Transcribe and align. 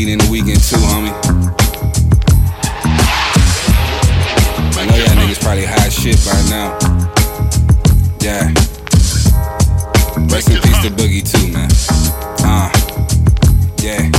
beat 0.00 0.12
in 0.12 0.18
the 0.18 0.30
weekend 0.30 0.62
too, 0.62 0.80
homie. 0.88 1.12
I 4.78 4.86
know 4.86 4.96
y'all 4.96 5.16
niggas 5.20 5.42
probably 5.42 5.66
high 5.66 5.90
shit 5.90 6.16
by 6.24 6.40
now. 6.48 6.68
Yeah. 8.20 8.48
Rest 10.32 10.48
in 10.48 10.60
peace 10.62 10.80
to 10.84 10.90
Boogie 10.90 11.24
too, 11.24 11.52
man. 11.52 11.68
Uh, 12.40 12.70
yeah. 13.82 14.10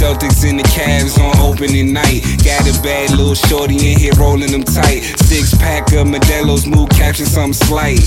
Celtics 0.00 0.48
in 0.48 0.56
the 0.56 0.64
Cavs 0.64 1.18
on 1.18 1.36
opening 1.52 1.92
night. 1.92 2.22
Got 2.44 2.64
a 2.66 2.82
bad 2.82 3.10
little 3.10 3.34
shorty 3.34 3.92
in 3.92 3.98
here 3.98 4.12
rolling 4.18 4.50
them 4.50 4.62
tight. 4.62 5.00
Six 5.28 5.54
pack 5.58 5.92
of 5.92 6.06
Modelo's, 6.06 6.66
mood 6.66 6.90
caption 6.90 7.26
something 7.26 7.52
slight. 7.52 8.00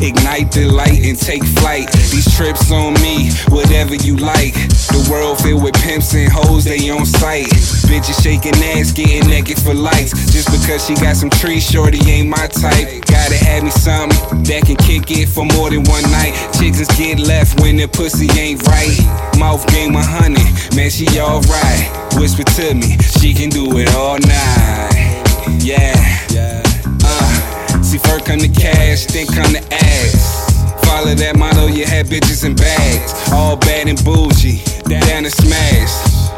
Ignite 0.00 0.52
the 0.52 0.68
light 0.70 1.00
and 1.02 1.18
take 1.18 1.42
flight. 1.44 1.90
These 2.12 2.36
trips 2.36 2.70
on 2.70 2.94
me, 3.00 3.32
whatever 3.48 3.94
you 3.94 4.16
like. 4.16 4.54
The 4.92 5.08
world 5.10 5.40
filled 5.40 5.62
with 5.64 5.74
pimps 5.82 6.14
and 6.14 6.30
hoes, 6.30 6.64
they 6.64 6.90
on 6.90 7.06
sight. 7.06 7.46
Bitches 7.88 8.22
shaking 8.22 8.54
ass, 8.76 8.92
getting 8.92 9.28
naked 9.28 9.58
for 9.58 9.74
lights. 9.74 10.12
Just 10.30 10.52
because 10.52 10.84
she 10.86 10.94
got 10.94 11.16
some 11.16 11.30
trees, 11.30 11.68
shorty 11.68 11.98
ain't 12.10 12.28
my 12.28 12.46
type. 12.48 13.04
Gotta 13.06 13.36
have 13.48 13.64
me 13.64 13.70
something 13.70 14.44
that 14.44 14.62
can 14.66 14.76
kick 14.76 15.10
it 15.10 15.28
for 15.28 15.44
more 15.56 15.70
than 15.70 15.84
one 15.84 16.04
night. 16.12 16.36
Chickens 16.58 16.88
get 16.98 17.18
left 17.18 17.60
when 17.60 17.76
the 17.76 17.88
pussy 17.88 18.28
ain't 18.38 18.62
right. 18.66 18.92
Mouth 19.38 19.66
game 19.68 19.96
a 19.96 20.02
hundred, 20.02 20.46
man, 20.76 20.90
she 20.90 21.06
alright. 21.18 21.98
Whisper 22.16 22.44
to 22.58 22.74
me, 22.74 22.98
she 23.20 23.32
can 23.32 23.50
do 23.50 23.70
it 23.78 23.88
all 23.94 24.18
night. 24.18 25.22
Yeah, 25.62 25.94
uh, 26.34 27.82
see, 27.82 27.98
first 27.98 28.26
come 28.26 28.40
the 28.40 28.50
cash, 28.50 29.06
then 29.06 29.26
come 29.28 29.52
the 29.52 29.62
ass. 29.70 30.82
Follow 30.82 31.14
that 31.14 31.38
motto, 31.38 31.68
you 31.68 31.86
had 31.86 32.06
bitches 32.06 32.42
and 32.42 32.56
bags. 32.56 33.14
All 33.30 33.56
bad 33.56 33.86
and 33.86 34.02
bougie, 34.02 34.58
down 34.90 35.22
to 35.22 35.30
smash. 35.30 35.92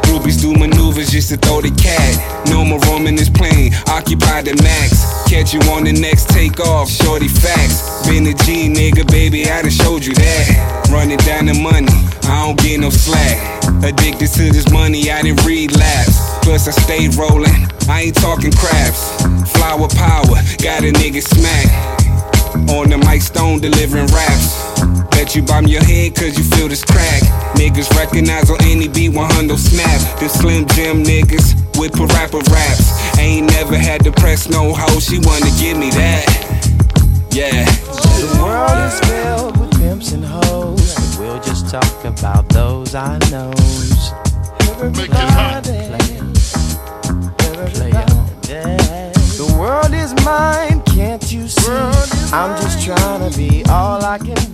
Groupies 0.05 0.39
do 0.39 0.53
maneuvers 0.53 1.09
just 1.09 1.29
to 1.29 1.37
throw 1.37 1.59
the 1.59 1.71
cat. 1.71 2.45
No 2.49 2.63
more 2.63 2.79
room 2.85 3.07
in 3.07 3.15
this 3.15 3.29
plane, 3.29 3.73
occupy 3.87 4.43
the 4.43 4.53
max. 4.61 5.01
Catch 5.27 5.55
you 5.55 5.61
on 5.73 5.85
the 5.85 5.93
next 5.93 6.29
takeoff, 6.29 6.87
shorty 6.91 7.29
facts. 7.29 8.05
Been 8.05 8.27
a 8.27 8.35
G 8.45 8.69
nigga, 8.69 9.09
baby, 9.09 9.49
I 9.49 9.63
done 9.63 9.71
showed 9.71 10.05
you 10.05 10.13
that. 10.13 10.87
Running 10.91 11.17
down 11.25 11.47
the 11.47 11.57
money, 11.57 11.89
I 12.29 12.45
don't 12.45 12.59
get 12.59 12.79
no 12.79 12.91
slack. 12.91 13.61
Addicted 13.83 14.27
to 14.37 14.51
this 14.51 14.69
money, 14.71 15.09
I 15.09 15.23
didn't 15.23 15.43
read 15.45 15.71
laps. 15.75 16.10
Plus, 16.51 16.67
I 16.67 16.71
stayed 16.71 17.15
rolling, 17.15 17.55
I 17.87 18.11
ain't 18.11 18.15
talking 18.15 18.51
craps. 18.51 19.23
Flower 19.55 19.87
power, 19.87 20.35
got 20.59 20.83
a 20.83 20.91
nigga 20.91 21.23
smack. 21.23 21.71
On 22.75 22.89
the 22.89 22.97
mic 23.07 23.21
stone 23.21 23.61
delivering 23.61 24.07
raps. 24.07 24.51
Bet 25.15 25.33
you 25.33 25.43
bomb 25.43 25.65
your 25.65 25.81
head 25.81 26.13
cause 26.13 26.37
you 26.37 26.43
feel 26.43 26.67
this 26.67 26.83
crack. 26.83 27.23
Niggas 27.55 27.89
recognize 27.95 28.49
on 28.49 28.57
any 28.63 28.89
beat 28.89 29.15
100 29.15 29.57
snap. 29.57 30.19
The 30.19 30.27
Slim 30.27 30.67
Jim 30.75 31.05
niggas 31.05 31.55
with 31.79 31.97
a 31.97 32.05
rapper 32.19 32.43
raps. 32.51 33.17
Ain't 33.17 33.49
never 33.51 33.77
had 33.77 34.03
to 34.03 34.11
press 34.11 34.49
no 34.49 34.73
hoe, 34.73 34.99
she 34.99 35.19
wanna 35.23 35.51
give 35.57 35.77
me 35.77 35.89
that. 35.91 36.27
Yeah. 37.31 37.63
The 37.63 38.27
world 38.43 38.77
is 38.91 38.99
filled 39.07 39.57
with 39.57 39.71
pimps 39.79 40.11
and 40.11 40.25
hoes, 40.25 40.95
but 40.95 41.17
we'll 41.17 41.39
just 41.39 41.69
talk 41.69 42.03
about 42.03 42.49
those 42.49 42.93
I 42.93 43.19
know. 43.31 43.53
Make 44.81 46.00
I'm 52.33 52.55
just 52.61 52.85
trying 52.85 53.29
to 53.29 53.37
be 53.37 53.63
all 53.65 54.03
I 54.05 54.17
can. 54.17 54.50